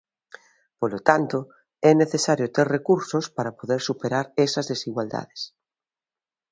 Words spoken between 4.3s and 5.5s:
esas desigualdades.